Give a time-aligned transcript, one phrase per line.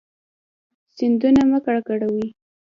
[0.95, 2.27] سیندونه مه ککړوئ